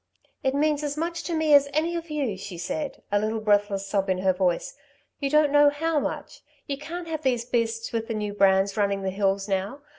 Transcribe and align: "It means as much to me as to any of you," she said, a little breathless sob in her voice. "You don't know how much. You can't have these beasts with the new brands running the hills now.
"It 0.41 0.55
means 0.55 0.81
as 0.81 0.97
much 0.97 1.21
to 1.25 1.35
me 1.35 1.53
as 1.53 1.65
to 1.65 1.75
any 1.75 1.95
of 1.95 2.09
you," 2.09 2.35
she 2.35 2.57
said, 2.57 3.03
a 3.11 3.19
little 3.19 3.39
breathless 3.39 3.85
sob 3.85 4.09
in 4.09 4.17
her 4.17 4.33
voice. 4.33 4.75
"You 5.19 5.29
don't 5.29 5.51
know 5.51 5.69
how 5.69 5.99
much. 5.99 6.41
You 6.65 6.79
can't 6.79 7.07
have 7.07 7.21
these 7.21 7.45
beasts 7.45 7.93
with 7.93 8.07
the 8.07 8.15
new 8.15 8.33
brands 8.33 8.75
running 8.75 9.03
the 9.03 9.11
hills 9.11 9.47
now. 9.47 9.81